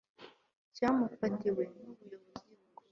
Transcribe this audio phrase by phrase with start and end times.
[0.75, 2.79] cyamufatiwe n Ubuyobozi Bukuru